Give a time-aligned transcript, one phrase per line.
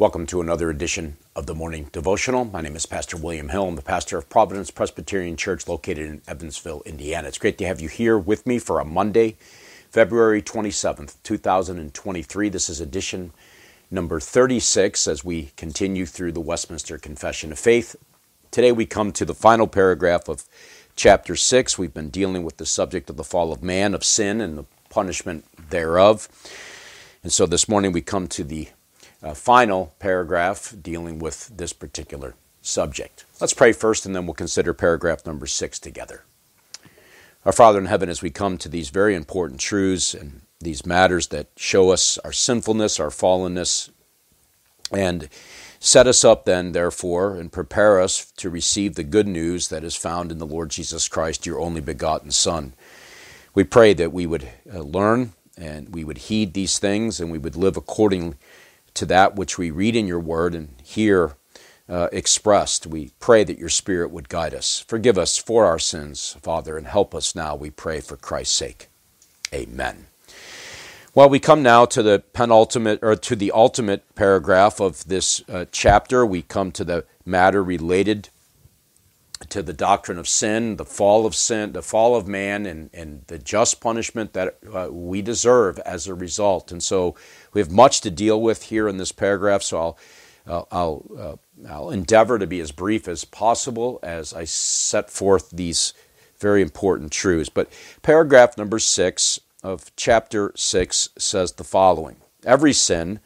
[0.00, 2.46] Welcome to another edition of the Morning Devotional.
[2.46, 3.68] My name is Pastor William Hill.
[3.68, 7.28] I'm the pastor of Providence Presbyterian Church located in Evansville, Indiana.
[7.28, 9.36] It's great to have you here with me for a Monday,
[9.90, 12.48] February 27th, 2023.
[12.48, 13.34] This is edition
[13.90, 17.94] number 36 as we continue through the Westminster Confession of Faith.
[18.50, 20.44] Today we come to the final paragraph of
[20.96, 21.76] chapter 6.
[21.76, 24.64] We've been dealing with the subject of the fall of man, of sin, and the
[24.88, 26.26] punishment thereof.
[27.22, 28.68] And so this morning we come to the
[29.22, 33.24] uh, final paragraph dealing with this particular subject.
[33.40, 36.24] Let's pray first and then we'll consider paragraph number six together.
[37.44, 41.28] Our Father in heaven, as we come to these very important truths and these matters
[41.28, 43.88] that show us our sinfulness, our fallenness,
[44.92, 45.30] and
[45.78, 49.96] set us up then, therefore, and prepare us to receive the good news that is
[49.96, 52.74] found in the Lord Jesus Christ, your only begotten Son.
[53.54, 57.38] We pray that we would uh, learn and we would heed these things and we
[57.38, 58.36] would live according
[58.94, 61.36] to that which we read in your word and hear
[61.88, 62.86] uh, expressed.
[62.86, 64.84] We pray that your Spirit would guide us.
[64.86, 68.88] Forgive us for our sins, Father, and help us now, we pray, for Christ's sake.
[69.52, 70.06] Amen.
[71.12, 75.64] Well, we come now to the penultimate or to the ultimate paragraph of this uh,
[75.72, 76.24] chapter.
[76.24, 78.28] We come to the matter related
[79.50, 83.22] to the doctrine of sin, the fall of sin, the fall of man, and, and
[83.26, 86.72] the just punishment that uh, we deserve as a result.
[86.72, 87.14] And so
[87.52, 89.98] we have much to deal with here in this paragraph, so I'll,
[90.46, 95.50] uh, I'll, uh, I'll endeavor to be as brief as possible as I set forth
[95.50, 95.92] these
[96.38, 97.50] very important truths.
[97.50, 97.70] But
[98.02, 103.20] paragraph number six of chapter six says the following Every sin,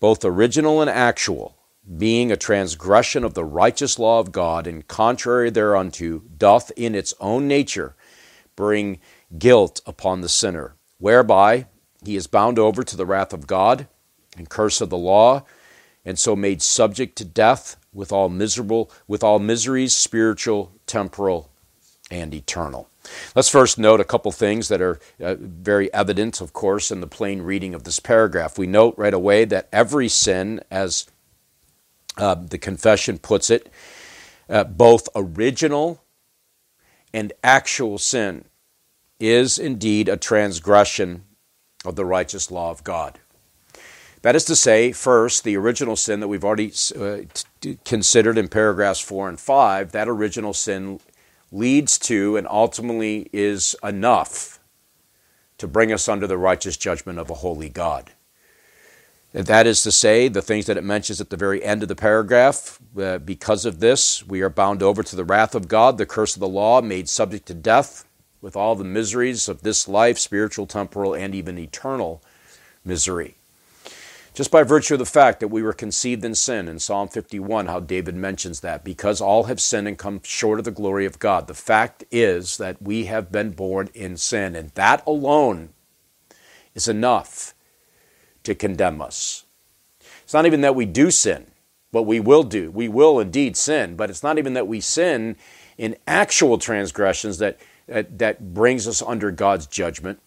[0.00, 1.55] both original and actual,
[1.96, 7.14] being a transgression of the righteous law of God and contrary thereunto, doth in its
[7.20, 7.94] own nature
[8.56, 8.98] bring
[9.38, 11.66] guilt upon the sinner, whereby
[12.04, 13.86] he is bound over to the wrath of God
[14.36, 15.44] and curse of the law,
[16.04, 21.50] and so made subject to death with all miserable with all miseries, spiritual, temporal,
[22.10, 22.88] and eternal.
[23.34, 27.06] Let's first note a couple things that are uh, very evident, of course, in the
[27.06, 28.58] plain reading of this paragraph.
[28.58, 31.06] We note right away that every sin, as
[32.16, 33.70] uh, the confession puts it,
[34.48, 36.02] uh, both original
[37.12, 38.44] and actual sin
[39.18, 41.24] is indeed a transgression
[41.84, 43.18] of the righteous law of God.
[44.22, 47.18] That is to say, first, the original sin that we've already uh,
[47.60, 51.00] t- considered in paragraphs 4 and 5, that original sin
[51.52, 54.58] leads to and ultimately is enough
[55.58, 58.12] to bring us under the righteous judgment of a holy God.
[59.36, 61.94] That is to say, the things that it mentions at the very end of the
[61.94, 66.06] paragraph, uh, because of this, we are bound over to the wrath of God, the
[66.06, 68.06] curse of the law, made subject to death,
[68.40, 72.22] with all the miseries of this life, spiritual, temporal, and even eternal
[72.82, 73.36] misery.
[74.32, 77.66] Just by virtue of the fact that we were conceived in sin, in Psalm 51,
[77.66, 81.18] how David mentions that, because all have sinned and come short of the glory of
[81.18, 81.46] God.
[81.46, 85.74] The fact is that we have been born in sin, and that alone
[86.74, 87.52] is enough
[88.46, 89.44] to condemn us.
[90.24, 91.46] It's not even that we do sin,
[91.92, 92.70] but we will do.
[92.70, 95.36] We will indeed sin, but it's not even that we sin
[95.78, 100.20] in actual transgressions that, that, that brings us under God's judgment.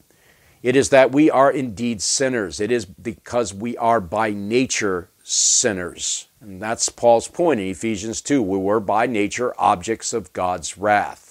[0.61, 2.59] It is that we are indeed sinners.
[2.59, 6.27] It is because we are by nature sinners.
[6.41, 8.41] And that's Paul's point in Ephesians 2.
[8.41, 11.28] We were by nature objects of God's wrath.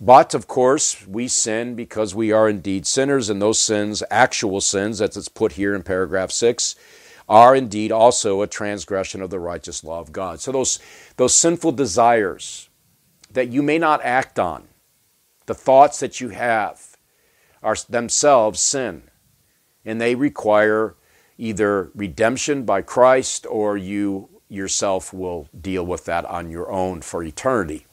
[0.00, 5.02] But of course, we sin because we are indeed sinners, and those sins, actual sins,
[5.02, 6.74] as it's put here in paragraph 6,
[7.28, 10.40] are indeed also a transgression of the righteous law of God.
[10.40, 10.78] So those,
[11.16, 12.70] those sinful desires
[13.30, 14.68] that you may not act on,
[15.44, 16.96] the thoughts that you have,
[17.62, 19.02] are themselves sin.
[19.84, 20.96] And they require
[21.36, 27.22] either redemption by Christ or you yourself will deal with that on your own for
[27.22, 27.86] eternity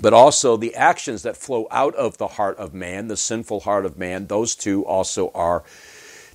[0.00, 3.86] but also the actions that flow out of the heart of man, the sinful heart
[3.86, 5.62] of man, those two also are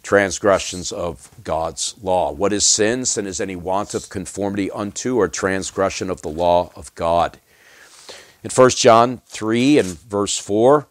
[0.02, 2.32] transgressions of God's law.
[2.32, 3.06] What is sin?
[3.06, 7.40] Sin is any want of conformity unto or transgression of the law of God.
[8.44, 10.88] In 1 John 3 and verse 4,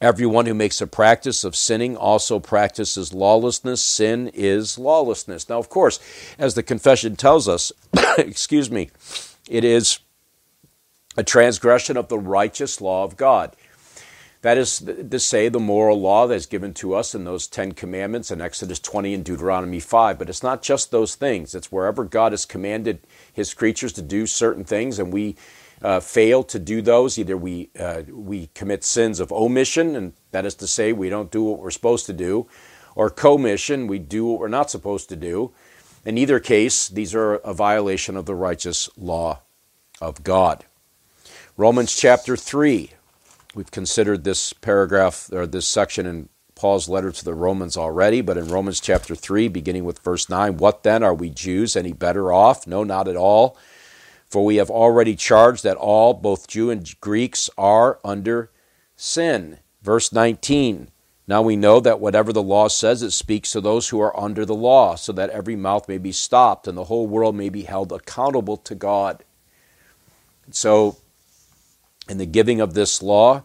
[0.00, 3.82] everyone who makes a practice of sinning also practices lawlessness.
[3.82, 5.48] Sin is lawlessness.
[5.48, 5.98] Now, of course,
[6.38, 7.72] as the confession tells us,
[8.18, 8.90] excuse me,
[9.48, 9.98] it is
[11.16, 13.54] a transgression of the righteous law of God.
[14.42, 18.32] That is to say, the moral law that's given to us in those Ten Commandments
[18.32, 20.18] in Exodus 20 and Deuteronomy 5.
[20.18, 24.26] But it's not just those things, it's wherever God has commanded his creatures to do
[24.26, 25.36] certain things and we
[25.80, 27.18] uh, fail to do those.
[27.18, 31.30] Either we, uh, we commit sins of omission, and that is to say, we don't
[31.30, 32.48] do what we're supposed to do,
[32.94, 35.52] or commission, we do what we're not supposed to do.
[36.04, 39.40] In either case, these are a violation of the righteous law
[40.00, 40.64] of God.
[41.62, 42.90] Romans chapter 3.
[43.54, 48.36] We've considered this paragraph or this section in Paul's letter to the Romans already, but
[48.36, 51.04] in Romans chapter 3, beginning with verse 9, what then?
[51.04, 52.66] Are we Jews any better off?
[52.66, 53.56] No, not at all.
[54.26, 58.50] For we have already charged that all, both Jew and Greeks, are under
[58.96, 59.58] sin.
[59.82, 60.90] Verse 19
[61.28, 64.44] Now we know that whatever the law says, it speaks to those who are under
[64.44, 67.62] the law, so that every mouth may be stopped and the whole world may be
[67.62, 69.22] held accountable to God.
[70.50, 70.96] So,
[72.08, 73.44] in the giving of this law,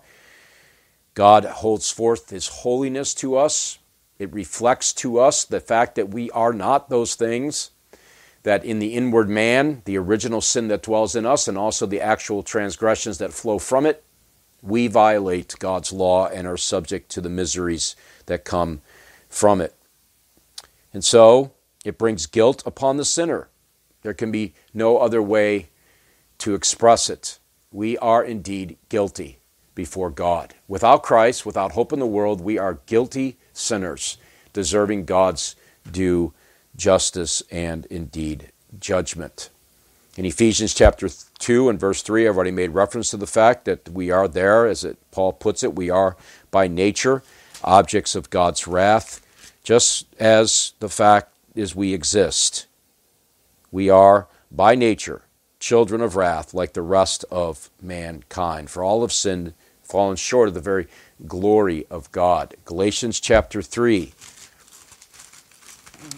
[1.13, 3.79] God holds forth His holiness to us.
[4.19, 7.71] It reflects to us the fact that we are not those things
[8.43, 11.99] that in the inward man, the original sin that dwells in us, and also the
[11.99, 14.03] actual transgressions that flow from it,
[14.61, 17.95] we violate God's law and are subject to the miseries
[18.27, 18.81] that come
[19.27, 19.75] from it.
[20.93, 21.51] And so
[21.83, 23.49] it brings guilt upon the sinner.
[24.01, 25.67] There can be no other way
[26.39, 27.36] to express it.
[27.71, 29.39] We are indeed guilty
[29.75, 30.55] before God.
[30.69, 34.17] Without Christ, without hope in the world, we are guilty sinners,
[34.53, 35.55] deserving God's
[35.91, 36.33] due
[36.77, 39.49] justice, and indeed judgment.
[40.15, 41.09] In Ephesians chapter
[41.39, 44.65] 2 and verse 3, I've already made reference to the fact that we are there,
[44.65, 46.15] as it, Paul puts it, we are
[46.51, 47.21] by nature
[47.63, 49.21] objects of God's wrath,
[49.63, 52.65] just as the fact is we exist.
[53.71, 55.23] We are by nature
[55.59, 58.69] children of wrath like the rest of mankind.
[58.69, 60.87] For all have sinned, fallen short of the very
[61.27, 62.55] glory of God.
[62.65, 64.13] Galatians chapter 3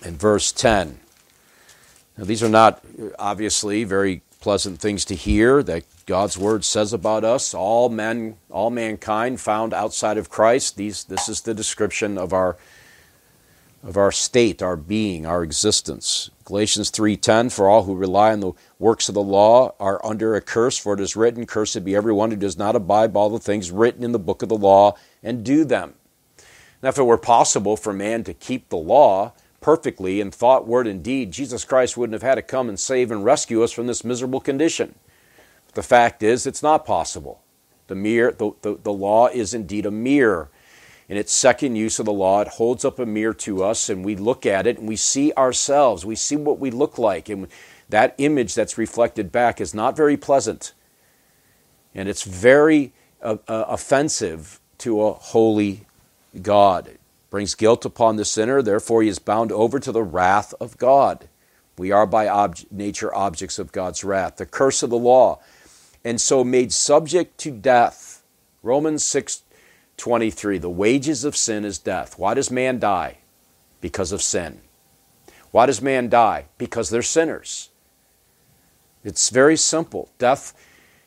[0.03, 0.99] and verse 10.
[2.17, 2.83] Now, these are not
[3.17, 7.53] obviously very pleasant things to hear that God's word says about us.
[7.53, 10.75] All men, all mankind found outside of Christ.
[10.75, 12.57] These, this is the description of our
[13.81, 16.29] of our state, our being, our existence.
[16.49, 20.41] Galatians 3:10 For all who rely on the works of the law are under a
[20.41, 23.37] curse for it is written cursed be everyone who does not abide by all the
[23.37, 25.93] things written in the book of the law and do them.
[26.81, 30.87] Now if it were possible for man to keep the law, perfectly in thought, word,
[30.87, 33.85] and deed, Jesus Christ wouldn't have had to come and save and rescue us from
[33.85, 34.95] this miserable condition.
[35.67, 37.43] But the fact is, it's not possible.
[37.85, 40.49] The, mirror, the, the, the law is indeed a mirror.
[41.09, 44.05] In its second use of the law, it holds up a mirror to us, and
[44.05, 46.05] we look at it and we see ourselves.
[46.05, 47.27] We see what we look like.
[47.27, 47.47] And
[47.89, 50.73] that image that's reflected back is not very pleasant.
[51.95, 55.85] And it's very uh, uh, offensive to a holy
[56.41, 60.77] God brings guilt upon the sinner, therefore he is bound over to the wrath of
[60.77, 61.27] God.
[61.77, 64.37] We are by ob- nature objects of God's wrath.
[64.37, 65.39] The curse of the law,
[66.03, 68.23] and so made subject to death.
[68.63, 69.43] Romans 6
[69.99, 70.57] 23.
[70.57, 72.17] The wages of sin is death.
[72.17, 73.19] Why does man die?
[73.81, 74.61] Because of sin.
[75.51, 76.45] Why does man die?
[76.57, 77.69] Because they're sinners.
[79.03, 80.09] It's very simple.
[80.17, 80.53] Death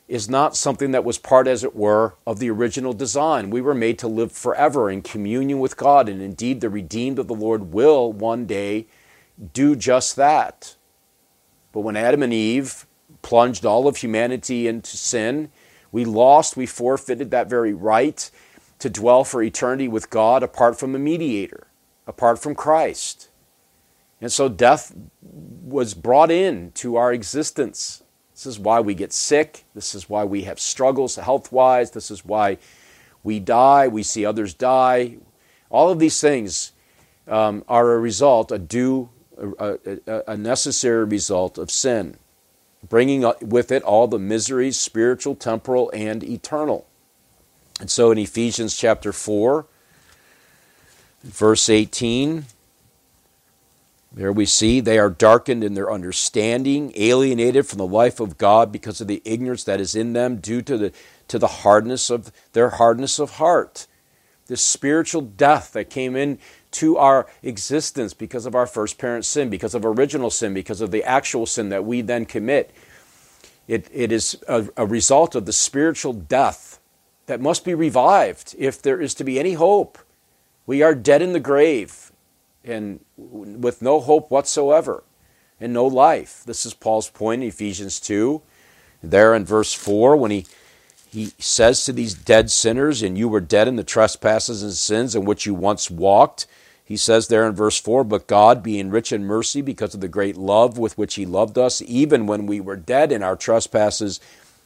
[0.08, 3.50] is not something that was part, as it were, of the original design.
[3.50, 7.28] We were made to live forever in communion with God, and indeed, the redeemed of
[7.28, 8.86] the Lord will one day
[9.54, 10.76] do just that.
[11.72, 12.86] But when Adam and Eve
[13.22, 15.50] plunged all of humanity into sin,
[15.90, 18.30] we lost, we forfeited that very right
[18.82, 21.66] to dwell for eternity with God apart from a mediator,
[22.06, 23.30] apart from Christ.
[24.20, 28.02] And so death was brought in to our existence
[28.42, 29.66] this is why we get sick.
[29.72, 31.92] This is why we have struggles health wise.
[31.92, 32.58] This is why
[33.22, 33.86] we die.
[33.86, 35.18] We see others die.
[35.70, 36.72] All of these things
[37.28, 42.16] um, are a result, a due, a, a, a necessary result of sin,
[42.88, 46.88] bringing with it all the miseries, spiritual, temporal, and eternal.
[47.82, 49.66] And so in Ephesians chapter 4,
[51.24, 52.44] verse 18,
[54.12, 58.70] there we see they are darkened in their understanding, alienated from the life of God
[58.70, 60.92] because of the ignorance that is in them due to the,
[61.26, 63.88] to the hardness of their hardness of heart.
[64.46, 66.38] This spiritual death that came in
[66.70, 70.92] to our existence because of our first parent sin, because of original sin, because of
[70.92, 72.70] the actual sin that we then commit.
[73.66, 76.78] It, it is a, a result of the spiritual death
[77.26, 79.98] that must be revived if there is to be any hope.
[80.66, 82.12] We are dead in the grave
[82.64, 85.02] and with no hope whatsoever
[85.60, 86.42] and no life.
[86.44, 88.42] This is Paul's point in Ephesians 2.
[89.02, 90.46] There in verse 4, when he,
[91.10, 95.14] he says to these dead sinners, And you were dead in the trespasses and sins
[95.14, 96.46] in which you once walked.
[96.84, 100.08] He says there in verse 4, But God, being rich in mercy, because of the
[100.08, 104.20] great love with which He loved us, even when we were dead in our trespasses,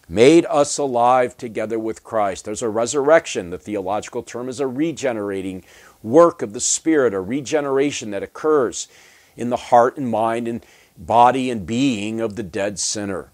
[0.09, 2.45] made us alive together with Christ.
[2.45, 3.51] There's a resurrection.
[3.51, 5.65] The theological term is a regenerating
[6.03, 8.89] work of the Spirit, a regeneration that occurs
[9.37, 10.65] in the heart and mind and
[10.97, 13.31] body and being of the dead sinner.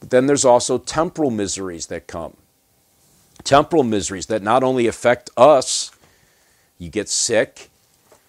[0.00, 2.36] But then there's also temporal miseries that come.
[3.44, 5.90] Temporal miseries that not only affect us,
[6.78, 7.70] you get sick,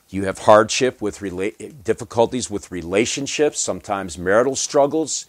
[0.10, 5.26] you have hardship with rela- difficulties with relationships, sometimes marital struggles,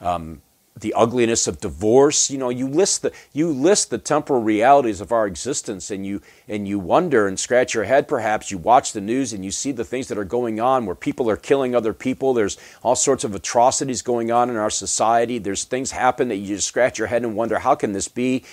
[0.00, 0.42] um,
[0.74, 2.30] the ugliness of divorce.
[2.30, 6.22] You know, you list the you list the temporal realities of our existence, and you
[6.48, 8.08] and you wonder and scratch your head.
[8.08, 10.94] Perhaps you watch the news and you see the things that are going on, where
[10.94, 12.34] people are killing other people.
[12.34, 15.38] There's all sorts of atrocities going on in our society.
[15.38, 18.44] There's things happen that you just scratch your head and wonder, how can this be?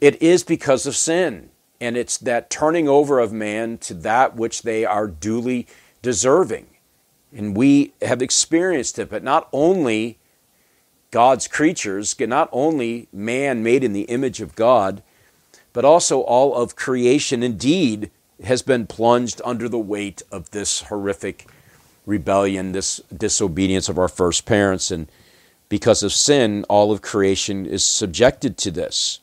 [0.00, 1.50] It is because of sin.
[1.80, 5.66] And it's that turning over of man to that which they are duly
[6.02, 6.66] deserving.
[7.34, 10.18] And we have experienced it, but not only
[11.14, 15.00] God's creatures, not only man made in the image of God,
[15.72, 18.10] but also all of creation indeed
[18.42, 21.46] has been plunged under the weight of this horrific
[22.04, 24.90] rebellion, this disobedience of our first parents.
[24.90, 25.06] And
[25.68, 29.20] because of sin, all of creation is subjected to this.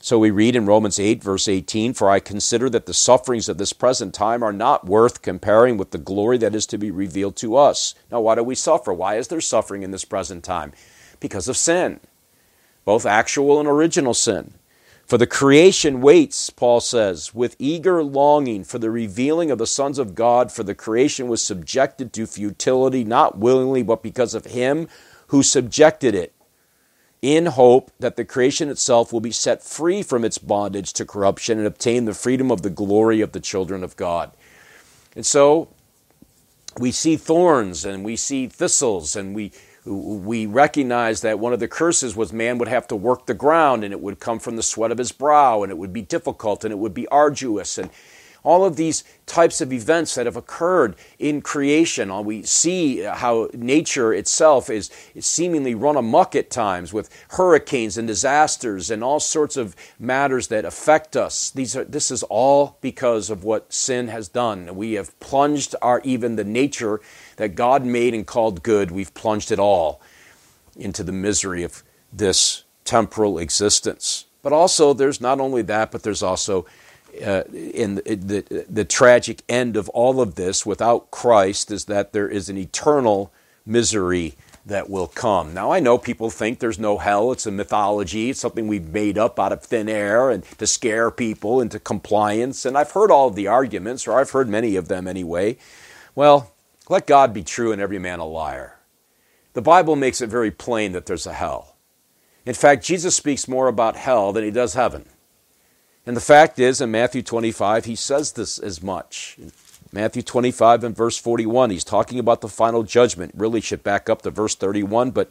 [0.00, 3.58] So we read in Romans 8, verse 18 For I consider that the sufferings of
[3.58, 7.34] this present time are not worth comparing with the glory that is to be revealed
[7.38, 7.96] to us.
[8.08, 8.92] Now, why do we suffer?
[8.92, 10.72] Why is there suffering in this present time?
[11.20, 12.00] Because of sin,
[12.84, 14.54] both actual and original sin.
[15.06, 19.98] For the creation waits, Paul says, with eager longing for the revealing of the sons
[19.98, 24.86] of God, for the creation was subjected to futility, not willingly, but because of him
[25.28, 26.34] who subjected it
[27.22, 31.58] in hope that the creation itself will be set free from its bondage to corruption
[31.58, 34.30] and obtain the freedom of the glory of the children of God.
[35.16, 35.68] And so
[36.78, 39.52] we see thorns and we see thistles and we
[39.84, 43.84] we recognize that one of the curses was man would have to work the ground
[43.84, 46.64] and it would come from the sweat of his brow and it would be difficult
[46.64, 47.90] and it would be arduous and
[48.48, 52.10] all of these types of events that have occurred in creation.
[52.10, 54.90] Uh, we see how nature itself is,
[55.20, 60.64] seemingly run amuck at times with hurricanes and disasters and all sorts of matters that
[60.64, 61.50] affect us.
[61.50, 64.74] These are, this is all because of what sin has done.
[64.74, 67.02] We have plunged our even the nature
[67.36, 70.00] that God made and called good, we've plunged it all
[70.74, 74.24] into the misery of this temporal existence.
[74.40, 76.64] But also, there's not only that, but there's also
[77.24, 82.12] uh, in the, the, the tragic end of all of this without Christ is that
[82.12, 83.32] there is an eternal
[83.66, 84.34] misery
[84.66, 85.54] that will come.
[85.54, 87.32] Now, I know people think there's no hell.
[87.32, 88.30] It's a mythology.
[88.30, 92.64] It's something we've made up out of thin air and to scare people into compliance.
[92.64, 95.56] And I've heard all of the arguments, or I've heard many of them anyway.
[96.14, 96.52] Well,
[96.88, 98.78] let God be true and every man a liar.
[99.54, 101.76] The Bible makes it very plain that there's a hell.
[102.46, 105.06] In fact, Jesus speaks more about hell than he does heaven.
[106.08, 109.36] And the fact is, in Matthew 25, he says this as much.
[109.38, 109.52] In
[109.92, 113.34] Matthew 25 and verse 41, he's talking about the final judgment.
[113.36, 115.30] Really should back up to verse 31, but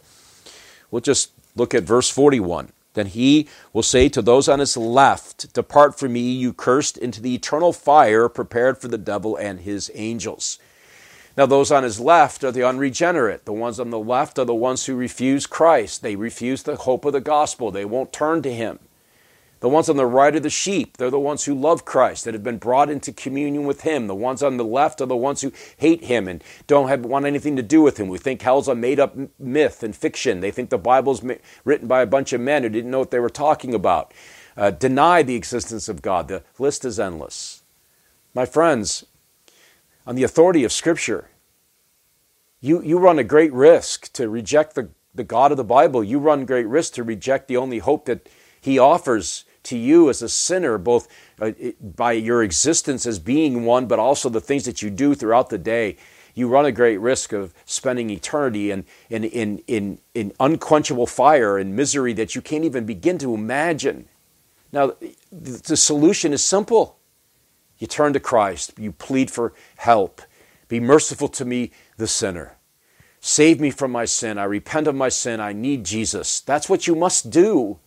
[0.91, 2.73] we'll just look at verse 41.
[2.93, 7.23] Then he will say to those on his left, Depart from me, you cursed, into
[7.23, 10.59] the eternal fire prepared for the devil and his angels.
[11.35, 13.45] Now, those on his left are the unregenerate.
[13.45, 16.03] The ones on the left are the ones who refuse Christ.
[16.03, 17.71] They refuse the hope of the gospel.
[17.71, 18.77] They won't turn to him.
[19.59, 20.97] The ones on the right are the sheep.
[20.97, 24.07] They're the ones who love Christ, that have been brought into communion with Him.
[24.07, 27.25] The ones on the left are the ones who hate Him and don't have, want
[27.25, 28.07] anything to do with Him.
[28.07, 30.41] We think hell's a made up myth and fiction.
[30.41, 31.23] They think the Bible's
[31.65, 34.13] written by a bunch of men who didn't know what they were talking about.
[34.55, 36.27] Uh, deny the existence of God.
[36.27, 37.63] The list is endless.
[38.33, 39.05] My friends,
[40.05, 41.29] on the authority of Scripture,
[42.61, 46.03] you, you run a great risk to reject the, the God of the Bible.
[46.03, 50.21] You run great risk to reject the only hope that He offers to you as
[50.21, 51.07] a sinner, both
[51.39, 55.49] uh, by your existence as being one, but also the things that you do throughout
[55.49, 55.97] the day,
[56.33, 61.57] you run a great risk of spending eternity in, in, in, in, in unquenchable fire
[61.57, 64.07] and misery that you can't even begin to imagine.
[64.71, 64.93] Now,
[65.31, 66.99] the solution is simple.
[67.79, 70.21] You turn to Christ, you plead for help.
[70.67, 72.57] Be merciful to me, the sinner.
[73.19, 74.37] Save me from my sin.
[74.37, 75.39] I repent of my sin.
[75.39, 76.39] I need Jesus.
[76.39, 77.79] That's what you must do.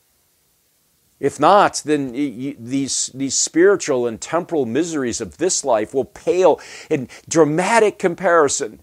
[1.21, 6.59] If not, then these, these spiritual and temporal miseries of this life will pale
[6.89, 8.81] in dramatic comparison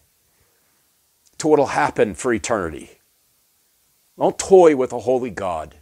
[1.39, 2.99] to what will happen for eternity.
[4.19, 5.77] Don't toy with a holy God.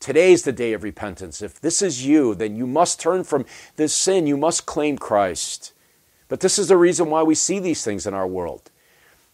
[0.00, 1.42] Today's the day of repentance.
[1.42, 4.26] If this is you, then you must turn from this sin.
[4.26, 5.72] You must claim Christ.
[6.28, 8.70] But this is the reason why we see these things in our world.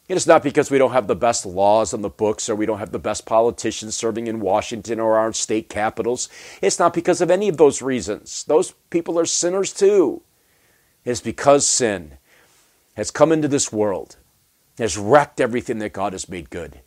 [0.06, 2.66] It is not because we don't have the best laws on the books or we
[2.66, 6.28] don't have the best politicians serving in Washington or our state capitals.
[6.60, 8.44] It's not because of any of those reasons.
[8.44, 10.22] Those people are sinners too.
[11.04, 12.18] It's because sin
[12.94, 14.16] has come into this world,
[14.78, 16.80] has wrecked everything that God has made good.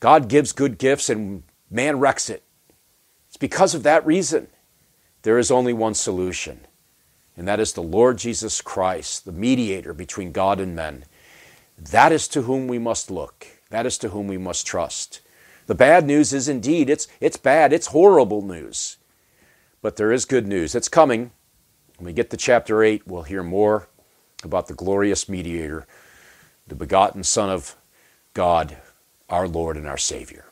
[0.00, 2.42] God gives good gifts and man wrecks it.
[3.28, 4.48] It's because of that reason.
[5.22, 6.66] There is only one solution,
[7.36, 11.04] and that is the Lord Jesus Christ, the mediator between God and men.
[11.78, 13.46] That is to whom we must look.
[13.70, 15.20] That is to whom we must trust.
[15.66, 18.98] The bad news is indeed, it's, it's bad, it's horrible news.
[19.80, 20.74] But there is good news.
[20.74, 21.32] It's coming.
[21.96, 23.88] When we get to chapter 8, we'll hear more
[24.44, 25.86] about the glorious mediator,
[26.66, 27.76] the begotten Son of
[28.34, 28.76] God,
[29.28, 30.46] our Lord and our Savior.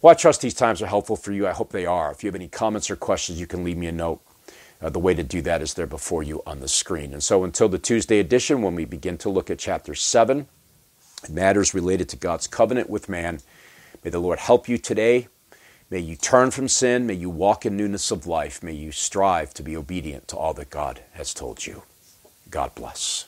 [0.00, 1.46] Well, I trust these times are helpful for you.
[1.46, 2.10] I hope they are.
[2.10, 4.20] If you have any comments or questions, you can leave me a note.
[4.80, 7.14] Uh, the way to do that is there before you on the screen.
[7.14, 10.46] And so until the Tuesday edition, when we begin to look at chapter 7,
[11.28, 13.40] matters related to God's covenant with man,
[14.04, 15.28] may the Lord help you today.
[15.88, 17.06] May you turn from sin.
[17.06, 18.62] May you walk in newness of life.
[18.62, 21.82] May you strive to be obedient to all that God has told you.
[22.50, 23.26] God bless.